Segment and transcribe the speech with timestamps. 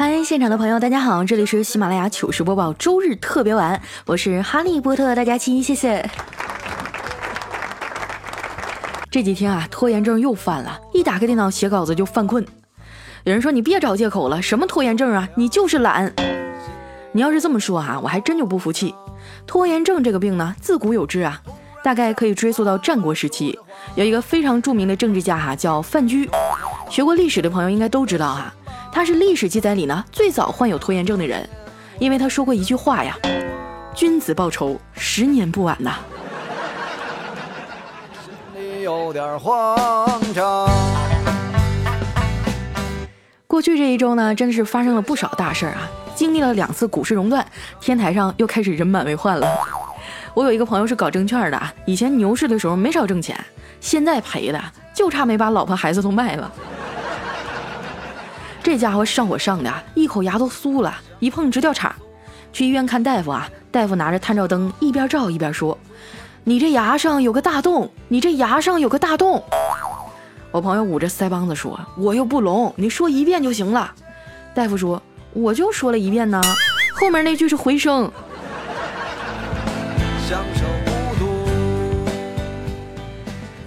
[0.00, 6.08] 嗨，现场的朋友，大家好，这里是喜马拉雅糗事播报周日特别晚，我是哈利波特大家亲，谢谢。
[9.10, 12.42] 这几天啊，拖延症又犯了，一打开电脑写稿子就犯困。
[13.24, 16.10] 有人说你别找借口了，什么拖延症啊，你就是懒。
[17.12, 18.94] 你要是这么说啊，我还真就不服气。
[19.46, 21.38] 拖延症这个病呢，自古有之啊，
[21.84, 23.58] 大概可以追溯到战国时期，
[23.96, 26.26] 有一个非常著名的政治家哈，叫范雎。
[26.88, 28.54] 学过历史的朋友应该都知道哈。
[28.92, 31.48] 他是历史记载里呢最早患有拖延症的人，
[31.98, 33.16] 因为他说过一句话呀
[33.94, 35.98] ：“君子报仇，十年不晚呐。”
[38.82, 39.76] 有点慌
[40.34, 40.68] 张。
[43.46, 45.88] 过去这一周呢，真的是发生了不少大事儿啊！
[46.14, 47.44] 经历了两次股市熔断，
[47.80, 49.46] 天台上又开始人满为患了。
[50.34, 53.38] 我有一个朋友是搞证券的，以前牛市的时候没少挣钱，
[53.80, 54.60] 现在赔的
[54.94, 56.50] 就差没把老婆孩子都卖了。
[58.62, 61.94] 这家伙上火上的，一口牙都酥了，一碰直掉茬。
[62.52, 65.76] 去医院看大夫啊，大夫拿着探照灯一边照一边说
[66.44, 69.42] ：“你这牙上有个大洞，你这牙上有个大洞。”
[70.52, 73.94] 我朋友捂着腮帮子说：“我又不聋，你说一遍就行了。”
[74.54, 75.00] 大夫说
[75.32, 76.40] ：“我就说了一遍呢，
[76.94, 78.10] 后面那句是回声。”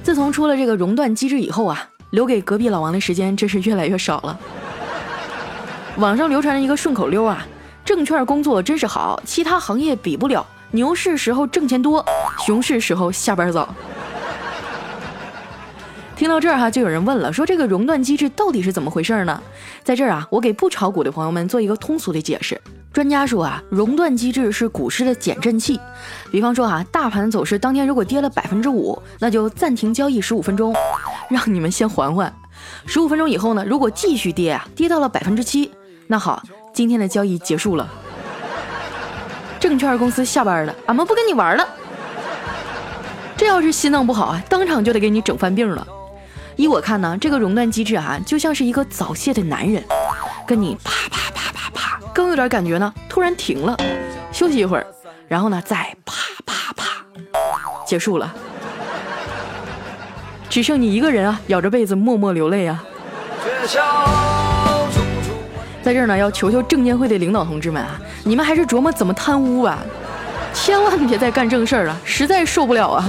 [0.04, 4.40] 自从出了这个熔断机制以后啊，留给隔壁老王的时间真是越来越少了。
[5.98, 7.46] 网上流传着一个顺口溜啊，
[7.86, 10.44] 证券工作真是好，其他行业比不了。
[10.72, 12.04] 牛市时候挣钱多，
[12.44, 13.74] 熊市时候下班早。
[16.16, 19.40] 听到这儿哈，就有人问了，说这个熔断机制到底是怎么回事呢？
[19.84, 22.60] 在这儿啊，我给不炒股的朋友们做一个通俗的解释。
[22.92, 25.80] 专家说啊，熔断机制是股市的减震器。
[26.32, 30.74] 比方说啊，大盘走势当天如果跌了百分之五，那就暂停交易十五分钟，
[31.30, 32.34] 让你们先缓缓。
[32.88, 35.72] 十五分钟以后呢，如果继续跌啊，跌到了百分之七。
[36.14, 37.90] 那好，今天的交易结束了，
[39.60, 41.68] 证券公司下班了，俺们不跟你玩了。
[43.36, 45.88] 这要是心脏不好啊，当场就得给你整犯病了。
[46.56, 49.84] 依我看呢，这个熔断机制啊，就像是一个早泄的男人，
[50.46, 53.76] 跟你啪啪啪啪啪，刚有点感觉呢，突然停了，
[54.32, 54.86] 休息一会儿，
[55.28, 56.14] 然后呢再啪
[56.46, 56.84] 啪啪，
[57.88, 58.32] 结束了，
[60.48, 62.84] 只剩你一个人啊，咬着被子默默流泪啊。
[65.84, 69.80] 在这儿呢，要求求证监会的领导同志们啊，你们还是琢磨怎么贪污吧，
[70.54, 73.04] 千万别再干正事儿了，实在受不了啊！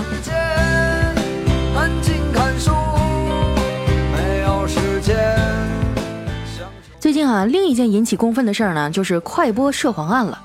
[6.99, 10.37] 最近啊，另一件引起公愤的事儿呢，就是快播涉黄案了。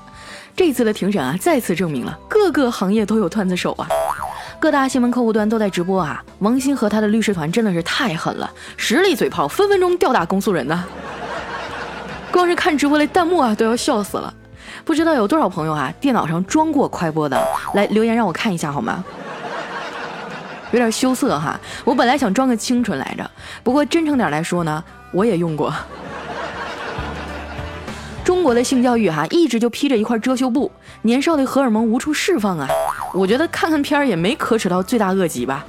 [0.54, 3.88] 这次的庭审啊，再次证明了各个行业都有段子手啊，
[4.60, 6.22] 各大新闻客户端都在直播啊。
[6.38, 10.84] 王鑫和他的律师团真的是太狠了，实力嘴炮，分分钟吊打公诉人呢。
[12.32, 14.32] 光是看直播的弹幕啊，都要笑死了。
[14.84, 17.40] 不知道有多少朋友啊，电脑上装过快播的，
[17.74, 19.04] 来留言让我看一下好吗？
[20.72, 21.58] 有点羞涩哈。
[21.84, 23.28] 我本来想装个清纯来着，
[23.62, 24.82] 不过真诚点来说呢，
[25.12, 25.74] 我也用过。
[28.24, 30.70] 中国的性教育哈，一直就披着一块遮羞布，
[31.02, 32.68] 年少的荷尔蒙无处释放啊。
[33.12, 35.64] 我觉得看看片儿也没可耻到罪大恶极吧。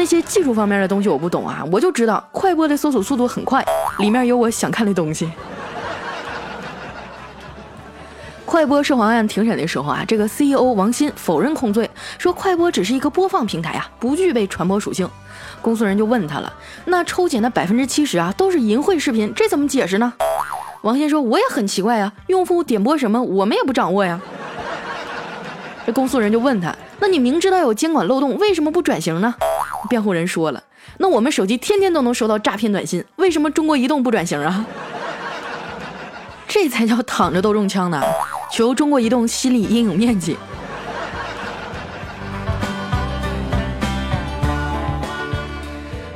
[0.00, 3.62] 那些技术方面的东西我不懂啊，我就知道快播的搜索速度很快，
[3.98, 5.30] 里面有我想看的东西。
[8.46, 15.06] 快播涉黄案庭审的时候啊，这个 CEO 王鑫否认控罪，说快播只是一个播放平台啊，不具备传播属性。
[15.60, 16.50] 公诉人就问他了，
[16.86, 20.10] 那抽检的百分之七十啊都是淫秽视频，这怎么解释呢？
[20.80, 24.18] 王鑫说，我也很奇怪啊，用户点播什么我们也不掌握呀。
[25.92, 29.34] 公诉人就问他，那你明知道有监管漏洞，为什么不转型呢？
[29.88, 30.62] 辩护人说了，
[30.98, 34.64] 那我们手机天天都能收到诈骗短信，为什么中国移动不转型啊？
[36.46, 38.02] 这才叫躺着都中枪呢！
[38.52, 40.36] 求中国移动心理阴影面积。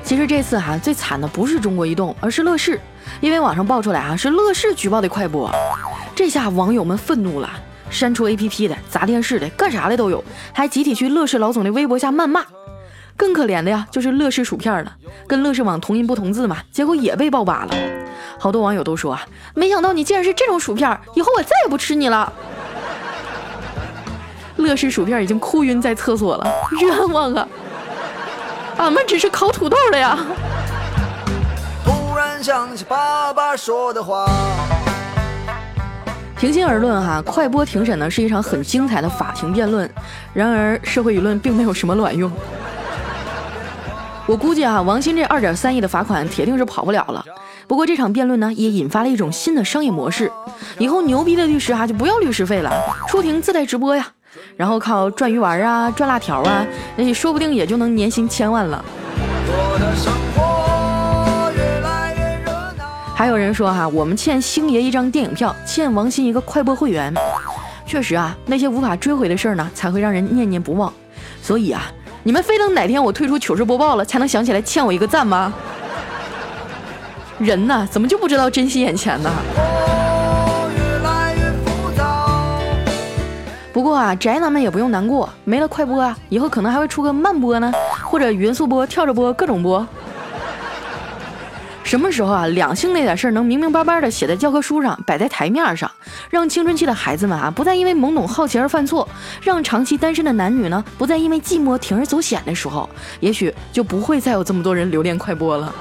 [0.02, 2.78] 其实这次哈最惨的不是中国移动，而是乐视，
[3.20, 5.50] 因为网上爆出来啊是乐视举报的快播，
[6.14, 7.48] 这下网友们愤怒了，
[7.90, 10.22] 删除 APP 的、砸电视的、干啥的都有，
[10.52, 12.44] 还集体去乐视老总的微博下谩骂。
[13.16, 14.92] 更可怜的呀，就是乐视薯片了，
[15.28, 17.76] 跟乐视网同音不同字嘛，结果也被爆吧了。
[18.38, 19.22] 好多网友都说啊，
[19.54, 22.32] 没想到你竟然是这种薯片，以后我再也不吃你了。
[24.56, 27.46] 乐视薯片已经哭晕在厕所了，冤枉啊！
[28.76, 30.18] 俺们只是烤土豆的呀。
[31.84, 34.26] 突然想起爸爸说的话。
[36.36, 39.88] 平心而论哈，快播庭审呢是一场很精彩的法庭辩论，
[40.32, 42.30] 然而社会舆论并没有什么卵用。
[44.26, 47.24] 我估计啊，王鑫这二点三亿的罚款铁定是跑不了了。
[47.66, 50.30] 不过这场辩论呢，也引发了一种新的商业模式，
[50.78, 52.70] 以后牛逼的律师哈就不要律师费了，
[53.08, 54.06] 出庭自带直播呀，
[54.56, 56.66] 然后靠赚鱼丸啊、赚辣条啊，
[56.96, 58.84] 那说不定也就能年薪千万了。
[63.24, 67.10] 还有人说哈，我们欠星爷一张电影票，欠王鑫一个快播会员。
[67.86, 70.92] 确实啊，那些无法追回的事儿呢，才会让人念念不忘。
[71.40, 71.90] 所以啊。
[72.22, 75.50] 你们非等哪天我退出糗事播报了，才能想起来欠我一个赞吗？
[77.38, 79.30] 人呐，怎么就不知道珍惜眼前呢？
[83.72, 87.72] 不过啊，宅男们也不用难过，没了快播啊，以后可能还会出个慢播呢，
[88.02, 89.86] 或者匀速播、跳着播，各种播。
[91.94, 95.88] 什么时候啊，两性那点事儿能明明白白的写在教科书上，摆在台面上，
[96.28, 99.08] 让青春期的孩子们啊不再因为懵懂好奇而犯错，
[99.40, 105.72] 让长期单身的男女呢不再因为寂寞铤而走险的时候，也许就不会再有这么多人留恋快播了。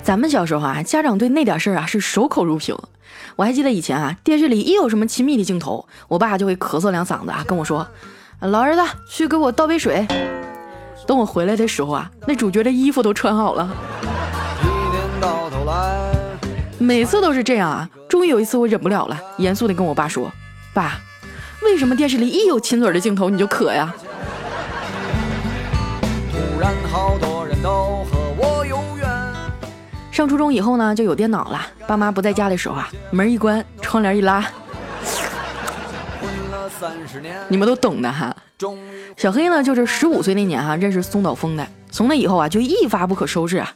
[0.00, 2.78] 咱们小时候啊，家长对那点事儿啊是守口如瓶。
[3.34, 7.84] 我还记得以前啊，电视里一有什么亲密的镜头，我爸就会咳嗽两嗓子啊，跟我说。
[8.40, 10.06] 老儿子，去给我倒杯水。
[11.06, 13.68] 等我回来的时候啊，那主角的衣服都穿好了。
[14.62, 16.10] 一年到头来
[16.78, 17.88] 每次都是这样啊。
[18.08, 20.30] 终于有一次我忍不了了，严肃地跟我爸说
[20.72, 20.98] ：“爸，
[21.62, 23.92] 为什么电视里一有亲嘴的镜头你就渴呀？”
[30.10, 31.60] 上初中以后呢，就有电脑了。
[31.86, 34.46] 爸妈不在家的时候啊，门一关，窗帘一拉。
[37.48, 38.34] 你们都懂的哈。
[39.16, 43.72] 小黑呢，就是十五岁那年哈认识松岛枫的，从那以后啊就一发不可收拾啊。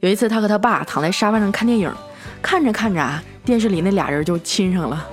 [0.00, 1.92] 有一次他和他爸躺在沙发上看电影，
[2.40, 5.06] 看着看着啊，电视里那俩人就亲上了。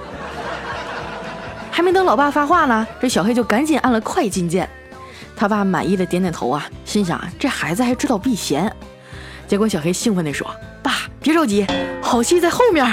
[1.71, 4.69] 还没等老爸发话呢，这小黑就赶紧按了快进键。
[5.35, 8.69] 他爸满意的点点头啊，心想这孩子还知道避嫌。
[9.47, 10.45] 结果小黑兴奋地说
[10.83, 11.65] ：“爸，别着急，
[12.01, 12.85] 好戏在后面。”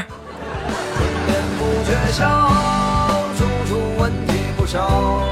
[4.66, 5.22] 少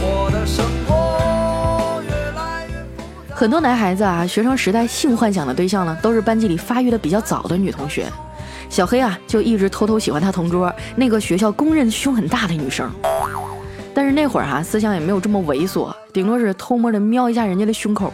[0.00, 8.06] 我的生活越来越很多男孩子啊，学生时代性幻想的对象呢，都是班级里发育的比较早的女同学。
[8.70, 12.90] 小黑啊，就一直偷偷喜欢他同桌那个学校公认胸很大的女生。
[13.94, 18.10] 但是那会儿哈，思想也没有这么猥琐，顶多是偷摸的瞄一下人家的胸口。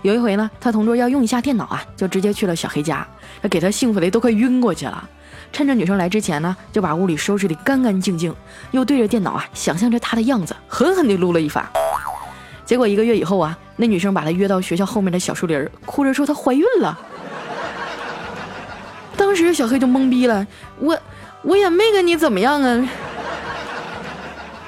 [0.00, 3.06] 有一回呢，他同桌要用一下电脑啊，就直接去了小黑家，
[3.42, 5.06] 他给他幸福的都快晕过去了。
[5.52, 8.34] 趁着女生来之前呢，就把屋里收拾得干干净净，
[8.70, 11.68] 又对着电脑啊，想象着她的样子，狠狠地撸了一发。
[12.64, 16.98] 结果一个月以后啊，那女生把他约到学校后面的小树林，哭着说她怀孕了。
[19.16, 20.46] 当时小黑就懵逼了，
[20.78, 20.98] 我
[21.42, 22.88] 我也没跟你怎么样啊。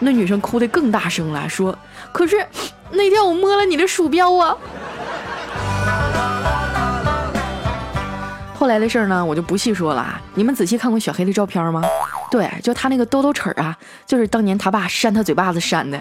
[0.00, 1.78] 那女生哭得更大声了，说
[2.12, 2.44] ：“可是
[2.90, 4.56] 那天我摸了你的鼠标啊。”
[8.62, 10.22] 后来的事儿呢，我就不细说了啊。
[10.36, 11.82] 你们仔细看过小黑的照片吗？
[12.30, 13.76] 对，就他那个兜兜齿啊，
[14.06, 16.00] 就是当年他爸扇他嘴巴子扇的。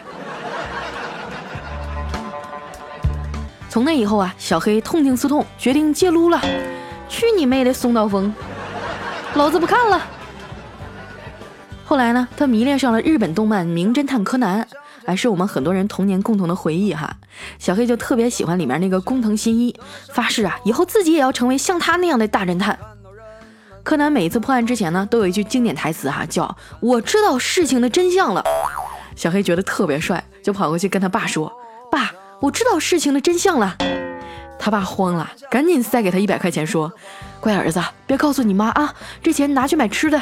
[3.67, 6.39] 从那以后啊，小黑痛定思痛，决定戒撸了。
[7.09, 8.31] 去你妹的松岛枫，
[9.33, 9.99] 老子不看了。
[11.83, 14.61] 后来呢，他迷恋上了日本动漫《名侦探柯南》。
[15.05, 17.17] 哎，是我们很多人童年共同的回忆哈。
[17.59, 19.75] 小黑就特别喜欢里面那个工藤新一，
[20.13, 22.77] 发誓啊，以后自己也要成为像他那样的大侦探。
[23.83, 28.43] 柯南每一次破案之前呢，都有一句经典台词哈，叫“我知道事情的真相了”。
[29.15, 31.51] 小黑觉得特别帅，就跑过去跟他爸说
[31.91, 33.75] ：“爸，我知道事情的真相了。”
[34.59, 36.93] 他爸慌了，赶紧塞给他一百块钱，说
[37.41, 38.93] ：“乖儿子，别告诉你妈啊，
[39.23, 40.21] 这钱拿去买吃的。”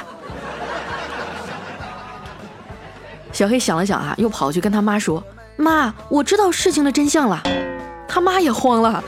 [3.32, 5.24] 小黑想了想啊，又跑去跟他妈说
[5.56, 7.42] ：“妈，我知道事情的真相了。”
[8.08, 9.04] 他妈也慌了，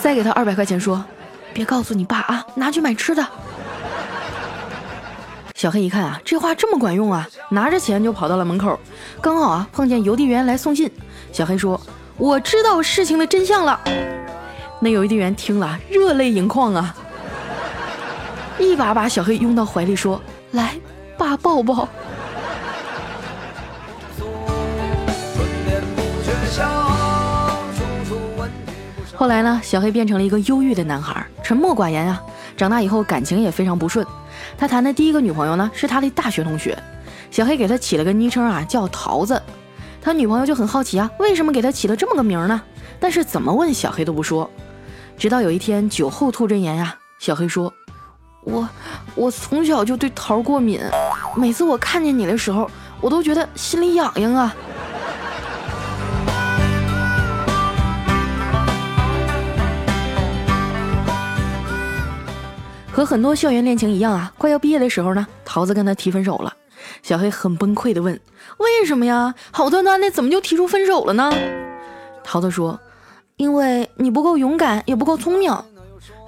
[0.00, 1.04] 塞给他二百块钱说
[1.52, 3.24] ：“别告诉你爸啊，拿去买吃的。”
[5.54, 8.78] 小黑一看啊，这话这么管用啊，拿着钱就跑到了门口，
[9.20, 10.90] 刚好啊碰见邮递员来送信。
[11.30, 11.78] 小黑说
[12.16, 13.78] ：“我知道事情的真相了。”
[14.80, 16.94] 那邮递员听了热泪盈眶啊，
[18.58, 20.20] 一把把小黑拥到怀里说
[20.52, 20.78] ：“来，
[21.18, 21.86] 爸抱抱。”
[29.18, 32.22] 后来呢，小黑变成了一个忧郁的男孩，沉默寡言啊。
[32.56, 34.06] 长大以后感情也非常不顺。
[34.56, 36.78] 他谈的第一个女朋友呢，是他的大学同学。
[37.28, 39.42] 小黑给他起了个昵称啊，叫桃子。
[40.00, 42.62] 他女朋友就很好奇啊，为什么给他起了这么个名呢？
[43.00, 44.48] 但是怎么问小黑都不说。
[45.16, 47.74] 直到有一天酒后吐真言呀，小黑说
[48.46, 48.68] ：“我
[49.16, 50.80] 我从小就对桃过敏，
[51.34, 52.70] 每次我看见你的时候，
[53.00, 54.54] 我都觉得心里痒痒啊。”
[62.98, 66.52] 和很多校园恋情一样啊，快要毕业的时候呢，桃子跟他提分手了。
[67.00, 68.20] 小黑很崩溃的问
[68.58, 69.32] ：“为什么呀？
[69.52, 71.32] 好端端的怎么就提出分手了呢？”
[72.24, 72.76] 桃子说
[73.38, 75.56] ：“因为你不够勇敢，也不够聪明。”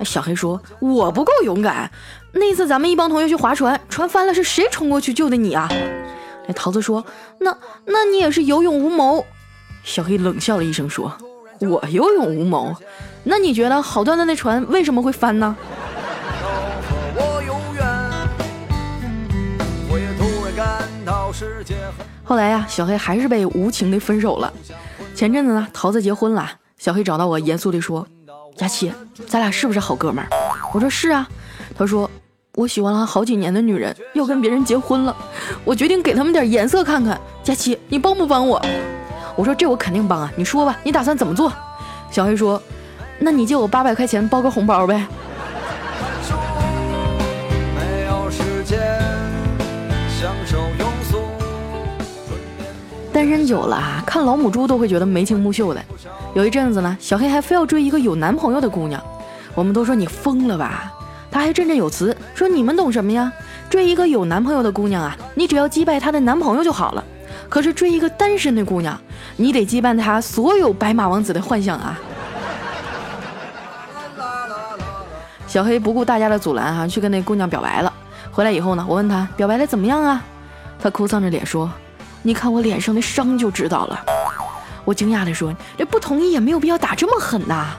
[0.04, 1.90] 小黑说：“我不够勇敢。
[2.30, 5.68] 那次咱们一帮同学去划船，船翻了，是谁冲过去救的你啊？”
[6.46, 7.04] 那桃子说
[7.40, 9.26] ：“那那你也是有勇无谋。”
[9.82, 11.12] 小黑冷笑了一声说
[11.60, 12.72] ：“我有勇无谋？
[13.24, 15.56] 那你觉得好端端的船为什么会翻呢？”
[22.30, 24.52] 后来呀，小黑还是被无情的分手了。
[25.16, 28.06] 前阵子呢，桃子结婚了，小黑找到我，严肃地说
[28.56, 28.92] ：“佳琪，
[29.26, 30.28] 咱俩是不是好哥们儿？”
[30.72, 31.28] 我说：“是啊。”
[31.76, 32.08] 他说
[32.54, 35.16] ：“我喜欢了好几年的女人要跟别人结婚了，
[35.64, 37.20] 我决定给他们点颜色看看。
[37.42, 38.64] 佳琪，你帮不帮我？”
[39.34, 41.52] 我说：“这我肯定帮啊，你说吧，你打算怎么做？”
[42.12, 42.62] 小黑说
[43.18, 45.04] ：“那你借我八百块钱包个红包呗。”
[53.20, 55.84] 单身久了啊，看老母猪都会觉得眉清目秀的。
[56.32, 58.98] 有一阵子呢，小黑还非要追一个有男朋友的姑娘，
[59.54, 60.90] 我们都说你疯了吧？
[61.30, 63.30] 他还振振有词说：“你们懂什么呀？
[63.68, 67.04] 追一个有男朋友的姑娘啊，你只要击败她的男朋友就好了。
[67.50, 68.98] 可是追一个单身的姑娘，
[69.36, 72.00] 你得击败她所有白马王子的幻想啊！”
[75.46, 77.92] 小黑不顾大家的阻拦哈，去跟那姑娘表白了。
[78.32, 80.24] 回来以后呢，我问他表白的怎么样啊？
[80.80, 81.70] 他哭丧着脸说。
[82.22, 84.04] 你看我脸上的伤就知道了。
[84.84, 87.76] 我惊讶地说：“这不同意也没有必要打这么狠呐。”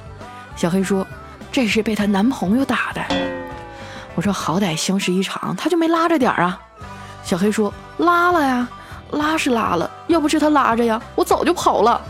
[0.56, 1.06] 小黑说
[1.52, 3.02] ：“这是被她男朋友打的。”
[4.16, 6.60] 我说：“好歹相识一场，他就没拉着点儿啊？”
[7.24, 8.68] 小黑说：“拉了呀，
[9.12, 12.02] 拉是拉了，要不是他拉着呀，我早就跑了。”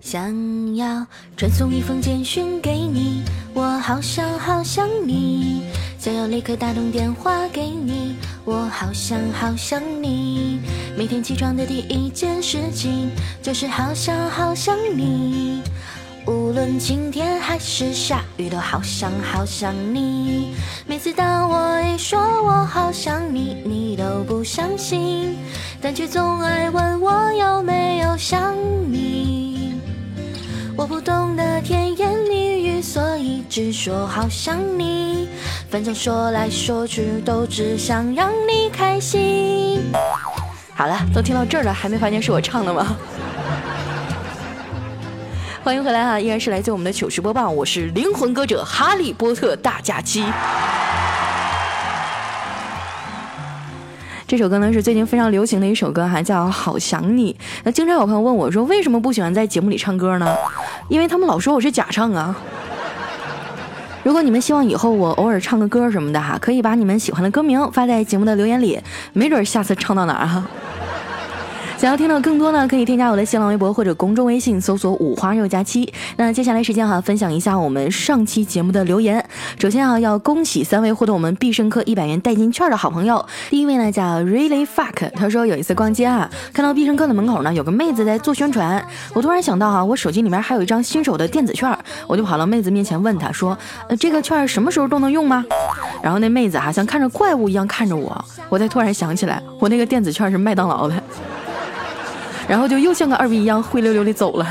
[0.00, 3.22] 想要传送一封简讯给你，
[3.54, 5.64] 我好想好想你。
[6.02, 10.58] 想要立刻打通电话给你，我好想好想你。
[10.98, 13.08] 每天起床的第一件事情
[13.40, 15.62] 就是好想好想你。
[16.26, 20.56] 无论晴天还是下雨，都好想好想你。
[20.88, 25.36] 每次当我一说我好想你，你都不相信，
[25.80, 28.56] 但却总爱问我有没有想
[28.90, 29.80] 你。
[30.76, 31.91] 我不懂得甜，
[32.82, 35.28] 所以只说好想你。
[35.70, 39.80] 反正说来说去都只想让你开心。
[40.74, 42.94] 好了，都听到这儿了，还没发现是我唱的吗？
[45.62, 50.24] 欢迎回来哈，依然是来自我们的糗事播报，我是灵魂歌者哈利波特大假期。
[54.26, 57.34] 这首歌呢是最近非常流行的一首歌哈，叫《好想你》。
[57.64, 60.34] 那经常有朋友问我说，为什么不喜欢在节目里唱歌呢？
[60.88, 62.36] 因为他们老说我是假唱啊。
[64.04, 68.80] 如果你们希望以后我偶尔唱个歌什么的哈，可以把你们喜欢的歌名发在节目的留言里，
[69.12, 70.44] 没准下次唱到哪儿哈。
[71.82, 75.92] 想要听到更多呢，可以添加我的新浪微博或者公众微信，搜索“五花肉加七”。
[76.16, 79.28] 那接下来时间哈，分享一下我们上期节目的留言。
[79.58, 83.26] 首先哈，要恭喜三位获得我们必胜客一百元代金券的好朋友。
[83.50, 88.80] 第一位呢叫 Really Fuck，他说有一次逛街啊，看到必胜客的门口呢有个妹子在做宣传，
[89.12, 93.58] 我突然想到哈，我手机里面还有一张新手的电子券，我就跑到妹子面前问她说，
[93.88, 95.44] 呃，这个券什么时候都能用吗？
[96.00, 101.01] 然后那妹子哈像看着怪物一样看着我，我才突然想起来，我那个电子券是麦当劳的。
[102.52, 104.46] 然后就又像个二逼一样灰溜溜的走了。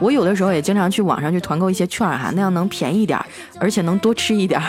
[0.00, 3.16] 我有的时候也经常去网上去团购一些券哈，那样能便宜点，
[3.60, 4.60] 而且能多吃一点。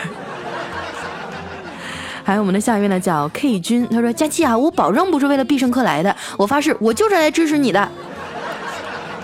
[2.24, 7.90] 还有我们的下一位呢，叫 K 君，他说：“佳琪啊，我保证不是为了必胜客来的，我发誓我就是来支持你的。”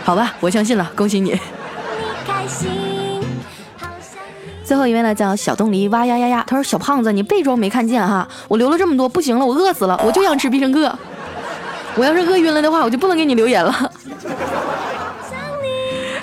[0.03, 1.39] 好吧，我相信了，恭喜你。
[4.63, 10.97] 最后一位呢，叫小冻梨哇呀呀呀，他说：“小胖子，你别装没看见哈，我留了这么多，不行了，我饿死了，我就想吃必胜客。”
[11.99, 13.71] 我要是饿晕了的话，我就不能给你留言了。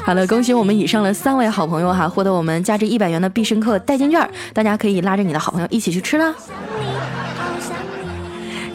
[0.03, 6.35] 好了，恭喜我们以上的三位好朋友哈，获得我们价值一百元的必胜客代金券，大家可以拉着你的好朋友一起去吃啦。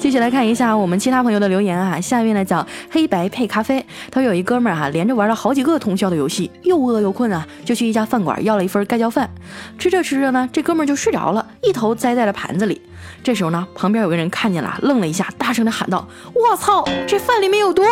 [0.01, 9.29] 继续来看一下我们其他朋友的留言啊，下面呢叫黑白配咖啡，他说有一哥们儿哈，连着玩了好几个通宵的游戏，又饿又困啊，就去一家饭馆要了一份盖浇饭，
[9.77, 12.81] 吃着吃着呢，这哥们儿就睡着了，一头栽在了盘子里。
[13.22, 17.84] 这时候呢，旁边有个人看见了，愣了一下，大声的喊道：“我操，这饭里面有毒！”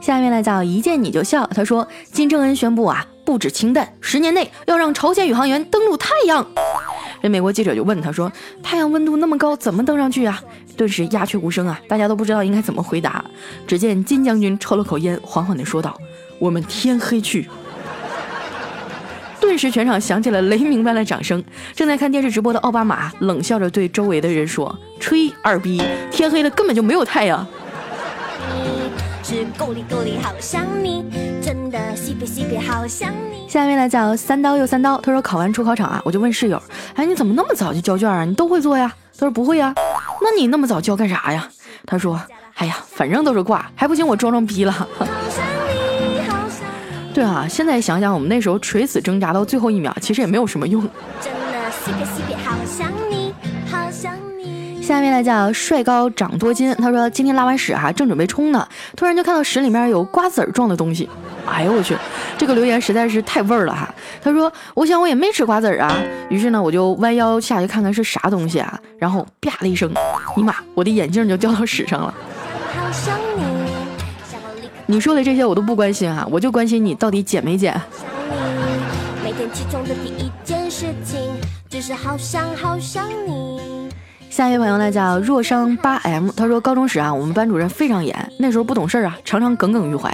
[0.00, 3.06] 下面呢叫一见你就笑，他说金正恩宣布啊。
[3.22, 6.44] 不止氢弹，十年内要让朝鲜宇航员登陆太阳。
[7.22, 10.42] 这美国记者就问他说：“太阳温度那么高，怎么登上去啊？”
[10.76, 13.24] 顿时鸦雀无声啊，大家都不知道应该怎么回答。
[13.68, 15.96] 只见金将军抽了口烟，缓缓地说道
[16.40, 17.48] ：“我们天黑去。”
[19.38, 21.44] 顿时全场响起了雷鸣般的掌声。
[21.72, 25.80] 正在看电视直播的奥巴马冷笑着对周围的人说：“吹二逼，
[26.10, 27.46] 天黑了根本就没有太阳。”
[29.30, 31.04] 是够力够力，好想你，
[31.40, 33.48] 真的西北西北好想你。
[33.48, 35.00] 下面来讲三刀又三刀。
[35.00, 36.60] 他说考完出考场啊，我就问室友，
[36.96, 38.24] 哎，你怎么那么早就交卷啊？
[38.24, 38.92] 你都会做呀？
[39.16, 39.72] 他说不会呀。
[40.20, 41.48] 那你那么早交干啥呀？
[41.86, 42.20] 他说，
[42.56, 44.88] 哎呀，反正都是挂，还不行我装装逼了。
[47.14, 50.82] 对啊，现在想想我们那时候垂死挣扎到最后一秒，其实也没有什么用。
[51.20, 53.19] 真的西北西北好想你。
[54.90, 58.66] 下面来叫帅高长多金，他说今天拉完屎哈，正准备冲呢，
[58.96, 61.08] 突然就看到屎里面有瓜子儿状的东西，
[61.46, 61.96] 哎呦我去，
[62.36, 63.88] 这个留言实在是太味儿了哈。
[64.20, 65.96] 他说我想我也没吃瓜子儿啊，
[66.28, 69.88] 于是呢我就弯腰下去看看是啥东西啊，然后啪的一声，
[70.36, 72.12] 尼玛，我的眼镜就掉到屎上了。
[74.86, 77.80] 你说的这些我都不关心啊，我就关心你到底捡没捡。
[79.22, 81.20] 每天起床的第一件事情
[81.68, 83.79] 就是好想好想你。
[84.30, 90.08] 下一位朋友呢叫若伤八 M，他说高中时啊，我们班主任非常严，那时候不懂事儿啊，常常耿耿于怀。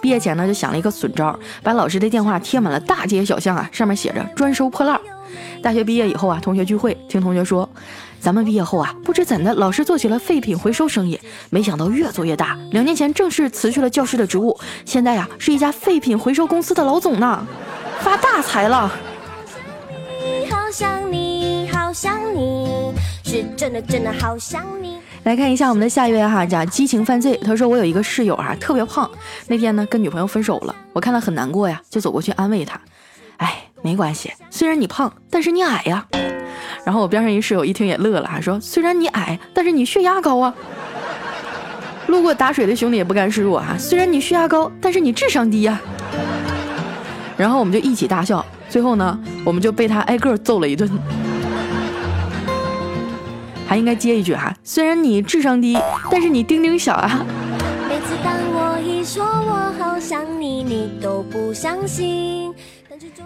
[0.00, 4.98] 毕业前呢，就想了一个损招，把老师的电话贴满了大街小巷啊，上面写着专收破烂。
[5.62, 7.68] 大学毕业以后啊，同学聚会，听同学说，
[8.18, 12.56] 咱们毕业后啊，不知怎的，老师做起了废品回收生意，没想到越做越大。
[12.72, 17.46] 两年前正式辞去了教师的职务，现在呀，是一家废品回收公司的老总呢，
[18.00, 18.90] 发大财了。
[20.24, 22.94] 你好想你，好想你。
[23.28, 24.96] 是真的，真的好想你。
[25.24, 27.38] 来看一下我们的下一位哈，叫激情犯罪。
[27.44, 29.10] 他说我有一个室友哈，特别胖。
[29.48, 32.80] 那天呢，跟女朋友分手了，我看他很难过呀，就走过去安慰他。
[33.36, 36.06] 哎，没关系，虽然你胖，但是你矮呀。
[36.86, 40.54] 然后我边上一室友一听也乐了，还说虽然你矮，但是你血压高啊。
[42.06, 45.78] 路过打水的兄弟也不甘示弱啊，虽然你血压高，但是你智商低呀。
[47.36, 50.90] 然后我们就一起大笑，最后呢，我们就被他挨个揍了一顿。
[53.68, 55.78] 还应该接一句哈，虽然你智商低，
[56.10, 57.22] 但是你丁丁小啊。
[57.86, 62.50] 每次当我一说我好想你，你都不相信。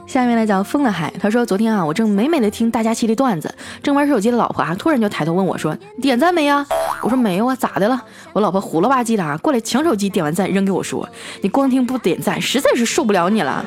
[0.04, 6.66] 下面来讲疯了海，他说昨天啊，我正美美的听大家期的段子，正玩手机的老婆啊，突然就抬头问我说点赞没呀？
[7.02, 8.02] 我说没有啊，咋的了？
[8.32, 11.08] 我老婆虎了吧唧的啊，过来抢手机，点完赞扔给我说，
[11.40, 13.64] 你光听不点赞，实在是受不了你了。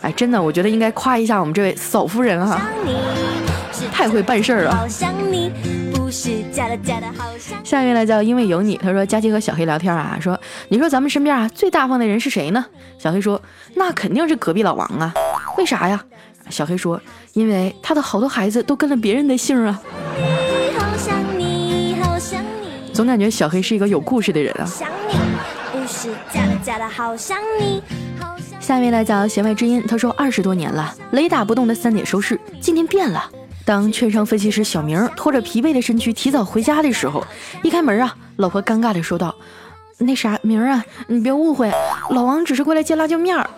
[0.00, 2.58] 哎，真的，我觉得应该夸一下我们这位嫂夫人哈。
[3.88, 4.88] 太会办事儿了。
[7.62, 10.38] 下一位呢叫因为有你，他说佳琪和小黑聊天啊，说
[10.68, 12.66] 你说咱们身边啊最大方的人是谁呢？
[12.98, 13.40] 小黑说
[13.74, 15.14] 那肯定是隔壁老王啊，
[15.56, 16.02] 为啥呀？
[16.48, 17.00] 小黑说
[17.34, 19.80] 因为他的好多孩子都跟了别人的姓啊。
[22.92, 24.66] 总感觉小黑是一个有故事的人啊。
[28.60, 33.30] 下一位来叫弦外之音，他说二十多年了，雷打不动的三点收视，今天变了。
[33.64, 37.24] 当券商分析师小明拖着疲惫的身躯提早回家的时候，
[37.62, 39.34] 一开门啊，老婆尴尬的说道
[39.98, 41.70] ：“那啥，明儿啊，你别误会，
[42.10, 43.48] 老王只是过来接辣椒面儿。”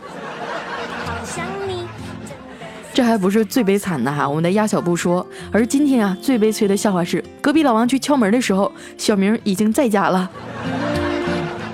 [2.94, 10.30] 这还不是最悲惨的哈，我们的鸭小布说，而今天啊，最悲催的笑话是，隔壁老王去敲门的时候，小明已经在家了。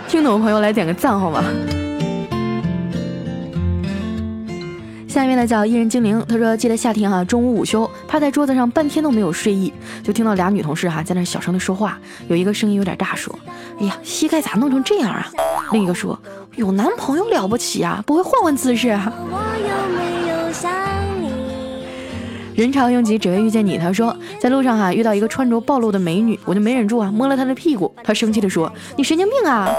[0.07, 1.43] 听懂的朋友来点个赞好吗？
[5.09, 9.73] 下面呢叫一人精灵，他说记得夏天哈，中午午休，趴在桌子上半天都没有睡意，
[10.05, 13.37] 就听到俩女同事哈在那小声的说话，有一个声音有点大，说
[13.81, 15.27] ：“哎呀，膝盖咋弄成这样啊？”
[15.73, 16.17] 另一个说
[16.57, 18.89] ：“有男朋友了不起啊，不会换换姿势？”
[22.55, 23.79] 人潮拥挤，只为遇见你。
[23.79, 29.71] 他说在路上哈遇到一个穿着暴露的美女，我就没忍住啊摸了她的屁股，她生气的说：“你神经病啊！”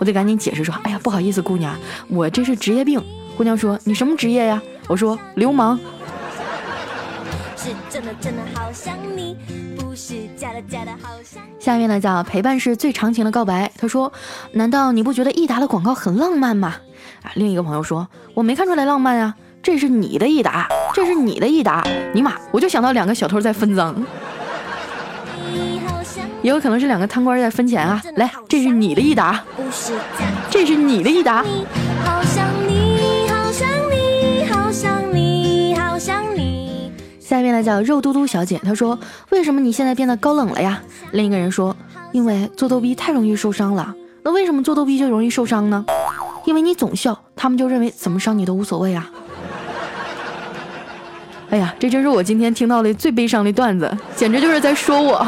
[0.00, 1.72] 我得赶紧解释说：“哎呀，不好意思，姑娘，
[2.08, 3.00] 我这是职业病。”
[3.36, 5.78] 姑娘说：“你什么职业呀？”我说流氓。
[11.58, 13.70] 下面呢叫陪伴是最长情的告白。
[13.78, 14.12] 他说
[14.52, 16.74] ：“难道你不觉得益达的广告很浪漫吗？”
[17.22, 21.86] 啊，另一个朋友说：“我没看出来浪漫啊。”这是你的益达，这是你的益达。
[22.12, 23.94] 尼玛，我就想到两个小偷在分赃，
[26.42, 28.02] 也有可能是两个贪官在分钱啊。
[28.16, 29.40] 来，这是你的益达，
[30.50, 31.44] 这是你的一沓。
[37.32, 38.98] 下面呢叫肉嘟嘟小姐，她说
[39.32, 41.74] ：“为什么你现在变得高冷了呀？”另一个人说
[42.12, 45.82] ：“因为做逗逼太容易受伤了。”那为什么做逗逼就容易受伤呢？
[46.44, 49.10] 因为你总笑，他们就认为怎么伤你都无所谓啊。
[51.48, 55.26] 哎呀，这真是我今天听到的最悲伤的段子，简直就是在说我。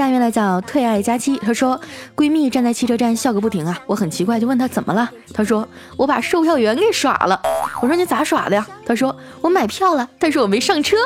[0.00, 1.78] 下面来叫退爱佳期，她说
[2.16, 7.38] 闺蜜站在汽车站笑个不停啊，我很奇怪就问她怎么了，她说我把售票员给耍了。
[7.82, 8.66] 我说你咋耍的呀？
[8.86, 10.96] 她说我买票了，但是我没上车。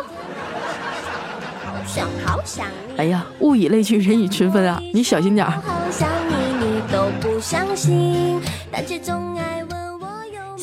[1.64, 2.94] 好想好想你。
[2.96, 5.44] 哎呀，物以类聚，人以群分啊，你小心点。
[5.44, 9.63] 好想你，你都不相信，但却总爱。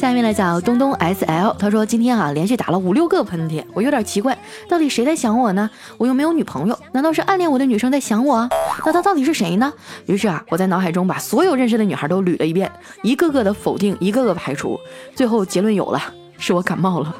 [0.01, 4.35] 下面来讲东东 S L，他说今天啊连续打了五六个喷嚏，我有点奇怪，
[4.67, 5.69] 到底谁在想我呢？
[5.99, 8.49] 我又没有女朋友，难道是暗恋我的女生在想我？
[8.83, 9.71] 那他到底是谁呢？
[10.07, 12.71] 于是啊我在脑海中把所有认识的女孩都捋了一遍，
[13.03, 14.79] 一个个的否定，一个个排除，
[15.13, 16.01] 最后结论有了，
[16.39, 17.15] 是我感冒了。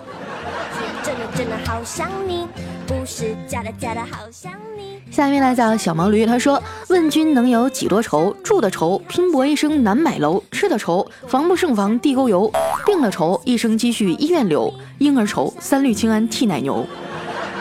[1.03, 2.47] 真的真的好想你，
[2.87, 5.00] 不是假的假的好想你。
[5.11, 8.33] 下面来讲小毛驴，他说：“问君能有几多愁？
[8.41, 12.49] 住的愁，拼搏一生难买楼；吃的愁，防不胜防地沟油；
[12.85, 16.85] 病的愁，一生积蓄医院留；婴儿愁，三氯氰胺替奶牛；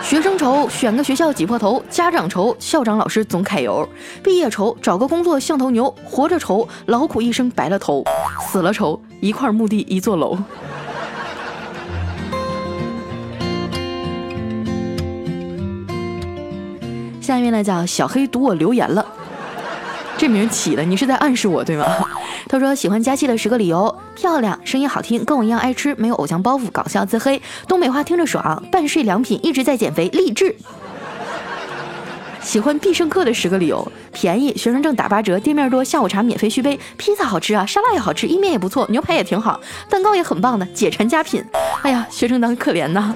[0.01, 3.85] 学生愁，选个学校挤破头；家长愁，校长老师总揩油；
[4.23, 8.05] 毕业愁，找个工作像头牛；活着愁，劳苦一生白了头；
[8.47, 10.39] 死了愁，一块墓地一座楼。”
[17.21, 19.05] 下面呢叫小黑读我留言了，
[20.17, 21.87] 这名起的，你是在暗示我对吗？
[22.49, 30.57] 他说喜欢佳期的十个理由：漂亮，声音好听，跟我一样爱吃，没有偶像包袱，搞笑自黑，东北话听着爽，半睡良品，一直在减肥，励志。
[32.43, 41.45] 喜欢必胜客的十个理由：便宜，学生证打八折，店面多，下午茶免费续杯，披萨好吃啊，沙拉也好吃，意面也不错，牛排也挺好，蛋糕也很棒的，解馋佳品。
[41.83, 43.15] 哎呀，学生党可怜呐。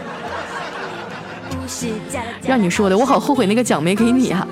[2.47, 4.47] 让你说的，我好后悔那个奖没给你啊！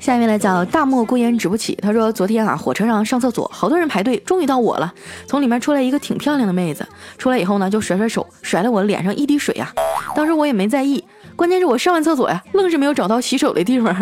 [0.00, 1.74] 下面来讲大漠孤烟直不起。
[1.82, 4.90] 他说昨天啊，火车上上厕所，好多人排队，终于到我了。
[5.26, 6.86] 从里面出来一个挺漂亮的妹子，
[7.18, 9.70] 出来以后呢，就甩甩手，甩了我脸上一滴水啊。
[10.16, 11.04] 当时我也没在意，
[11.36, 13.94] 关键是我上完厕所呀，愣是没有找到洗手的地方。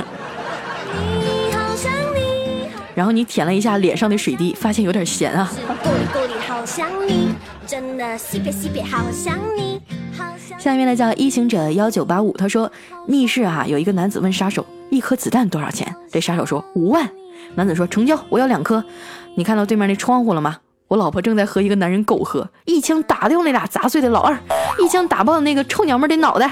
[2.96, 5.52] 然后你舔了一下脸上的水滴，发现有点咸啊。
[7.66, 9.78] 真的西北西北好想你。
[10.58, 12.72] 下面呢叫一行者幺九八五，他说
[13.06, 17.06] 密室啊有一个男子问杀手一颗子弹多少钱，这杀手说五万，
[17.54, 18.82] 男子说成交，我要两颗。
[19.34, 20.56] 你看到对面那窗户了吗？
[20.88, 24.38] 我老婆正在和一个男人苟合，一枪打掉那俩杂碎的老二，
[24.80, 26.50] 一枪打爆那个臭娘们的脑袋。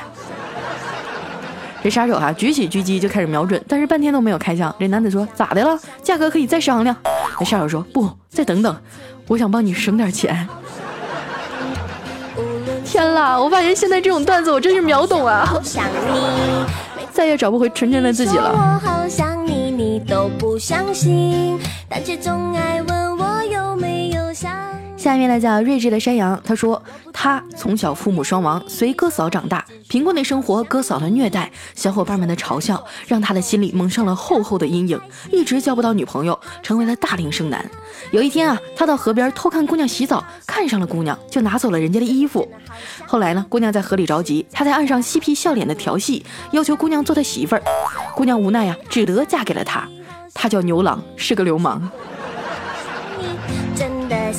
[1.85, 4.75] 这杀手哈举起狙击就开始瞄准，但是半天都没有开枪。
[4.81, 5.79] 这男子说咋的了？
[6.03, 6.97] 价格可以再商量。
[7.39, 8.75] 那杀手说不，再等等，
[9.29, 10.49] 我想帮你省点钱。
[12.87, 13.39] 天啦！
[13.39, 15.47] 我发现现在这种段子我真是秒懂啊！
[17.13, 18.81] 再也找不回纯真的自己了。
[25.05, 34.99] 下面来讲睿智的山羊，他说他从小父母双亡，随哥嫂长大，贫困的生活，哥嫂的虐待，小伙伴们的嘲笑，让他的心里蒙上了厚厚的阴影，
[35.31, 37.71] 一直交不到女朋友，成为了大龄剩男。
[38.13, 42.51] 有一天啊，他到河边偷看姑娘洗澡，看上了姑娘，就拿走了人家的衣服。
[43.07, 47.63] 后来呢，姑娘在河里着急，他在岸上嬉皮笑脸的调戏，要求姑娘做他媳妇儿。
[48.15, 49.87] 姑娘无奈呀，只得嫁给了他。
[50.33, 51.91] 他叫牛郎，是个流氓。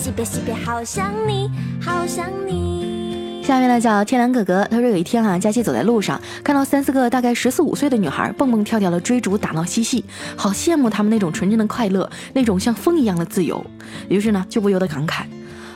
[0.06, 1.50] 西北西北好想你，
[1.82, 3.42] 好想你。
[3.44, 13.66] 下面呢叫天蓝哥哥，他说有一天啊，佳琪走在路上，看到三四个大概十四五岁的女孩蹦蹦跳跳的追逐打闹嬉戏，好羡慕他们那种纯真的快乐，那种像风一样的自由。
[14.08, 15.24] 于是呢，就不由得感慨，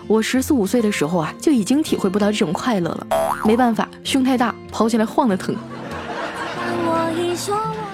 [0.06, 3.08] 我十四五岁的时候啊，就已经体会不到这种快乐了。
[3.46, 5.56] 没办法，胸太大，跑起来晃的疼。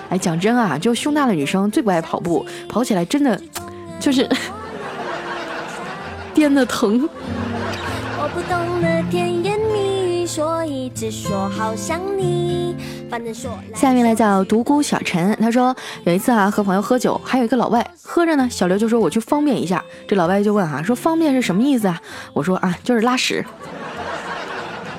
[0.09, 3.39] 哎，讲真啊，就胸大的女生最不爱跑步，跑起来真的
[4.01, 4.27] 就是。
[6.35, 7.09] 颠的疼。
[8.19, 12.75] 我不懂得甜言蜜语，所以只说好想你。
[13.09, 13.51] 反正说。
[13.73, 22.01] 下面呢叫独孤小陈，他说有一次啊和朋友喝酒，还有一个老外喝着呢，小刘就说我去方便一下，这老外就问啊说方便是什么意思啊？
[22.33, 23.43] 我说啊就是拉屎。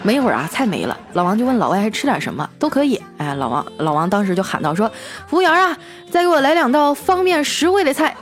[0.03, 2.99] 没一会儿啊，菜没了，老王就问老外还吃点什么，都可以。
[3.18, 4.90] 哎，老王老王当时就喊道说
[5.29, 5.77] ：“服务员啊，
[6.11, 8.16] 再给我来两道方便实惠的菜。”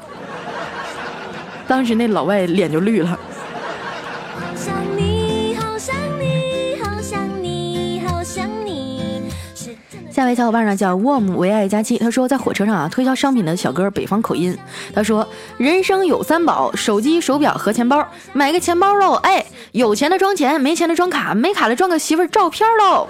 [1.66, 3.18] 当时那老外脸就绿了。
[10.10, 14.56] 下位小伙伴呢叫 warm 为爱佳期，他说在火车上啊推销商品的小哥北方口音，
[14.94, 23.08] 他说人生有三宝，手机、手表和钱包，买个钱包喽，哎，有钱的装钱，没钱的装卡，没卡的装个媳妇儿照片喽。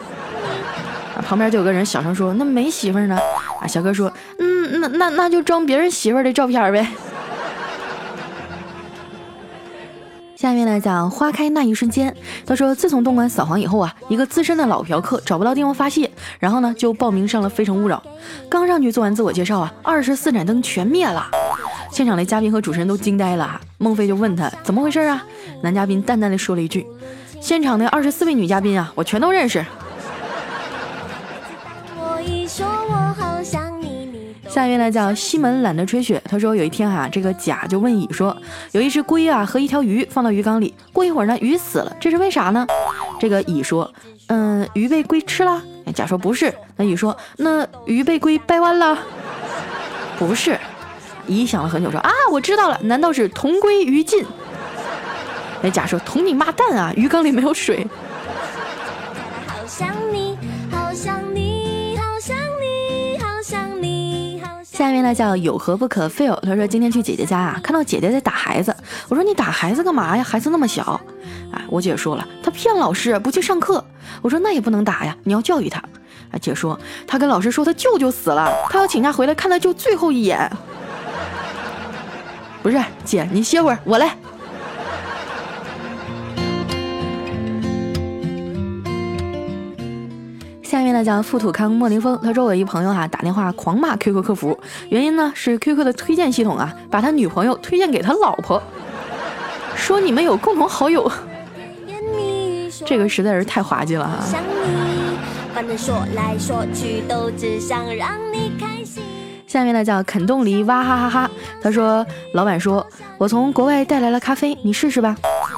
[1.27, 3.19] 旁边就有个人小声说，那没媳妇儿呢？
[3.61, 6.89] 啊，小哥说，嗯，那那那就装别人媳妇儿的照片呗。
[10.45, 12.15] 下面呢讲花开那一瞬间。
[12.45, 17.97] 他说，自从东莞扫黄以后啊，一个资深的老嫖客找不到地方发泄，然后呢就报名上了《非诚勿扰》。
[18.51, 21.27] 刚上去做完自我介绍啊，二十四盏灯全灭了，
[21.91, 23.59] 现场的嘉宾和主持人都惊呆了。
[23.79, 25.25] 孟非就问他怎么回事啊？
[25.63, 26.87] 男嘉宾淡淡的说了一句
[27.41, 29.65] ：“现场的二十四位女嘉宾啊，我全都认识。”
[34.55, 38.37] 下一位呢叫西门懒得吹雪，他说有一天啊，这个甲就问乙说，
[38.71, 42.65] 有一只龟啊和一条鱼放到鱼缸里，过一会儿呢鱼死了，这是为啥呢？
[43.19, 43.93] 这个乙说，
[44.29, 45.61] 嗯，鱼被龟吃了。
[45.93, 48.97] 甲说不是，那乙说，那鱼被龟掰弯了，
[50.21, 50.57] 不是。
[51.27, 54.25] 乙想了很久说啊，我知道了，难道是同归于尽？
[55.63, 57.85] 那甲说同你妈蛋啊，鱼缸里没有水。
[64.75, 68.75] 下面呢叫有何不可 feel，他说今天去姐姐家啊，看到姐姐在打孩子，
[69.09, 70.25] 我说你打孩子干嘛呀？
[70.25, 71.01] 孩子那么小，
[71.53, 73.85] 哎，我姐说了，她骗老师不去上课。
[74.21, 75.79] 我说那也不能打呀，你要教育她。
[75.79, 80.51] 啊，姐说她跟老师说她舅舅死了，她要请假回来看她舅最后一眼。
[82.61, 84.17] 不是姐，你歇会儿，我来。
[90.75, 94.59] 下面呢叫富土康莫林峰，他说我一朋友哈打电话狂骂 QQ 客服，
[94.89, 98.61] 原因呢是 QQ 的推荐系统啊把他女朋友推荐给他老婆，
[99.77, 101.09] 说你们有共同好友，
[102.85, 104.19] 这个实在是太滑稽了哈。
[109.47, 111.31] 下面呢叫肯冻梨哇哈哈哈，
[111.63, 112.85] 他说老板说
[113.17, 115.17] 我从国外带来了咖啡，你试试吧。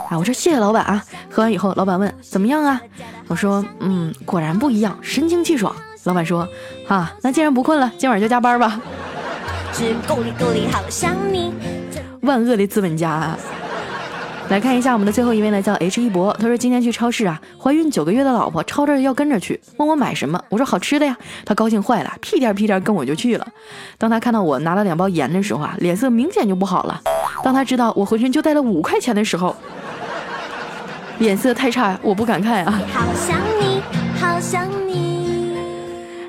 [0.08, 1.02] 啊，我说谢谢老板啊。
[1.30, 2.80] 喝完以后，老板问怎么样啊？
[3.28, 5.74] 我说嗯，果然不一样，神清气爽。
[6.04, 6.48] 老板说
[6.86, 8.80] 啊，那既然不困了，今晚就加班吧。
[12.22, 13.36] 万恶的资本家。
[14.48, 16.32] 来看一下我们的最后一位呢，叫 H 一博。
[16.38, 20.40] 他说今天去超市啊，怀孕九个月的老婆吵着要跟着去，问我买什么。
[20.48, 21.16] 我说好吃的呀。
[21.44, 23.46] 他高兴坏了，屁颠屁颠跟我就去了。
[23.98, 27.02] 当他看到我拿了两包盐的时候啊，脸色明显就不好了。
[27.42, 29.54] 当他知道我浑身就带了五块钱的时候，
[31.18, 32.80] 脸色太差，我不敢看啊。
[32.92, 33.82] 好想你，
[34.20, 34.96] 好想你。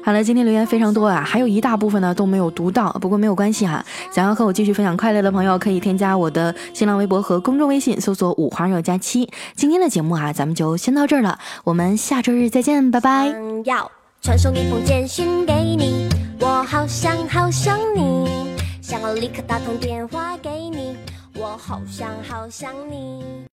[0.03, 3.83] 好了，今天留言非常多啊，还有一大部分呢都没有读到，不过没有关系哈。
[4.09, 9.29] 想要和我继续分享快乐的朋友，可以添加我的新浪微博和公众微信，搜索五花肉加七。
[9.55, 13.35] 今天的节目啊，咱们就先到这儿了，我们下周日再见，拜拜。
[13.65, 16.07] 要传送一封简讯给你，
[16.39, 20.95] 我好想好想你，想要立刻打通电话给你，
[21.35, 23.45] 我好想好想你。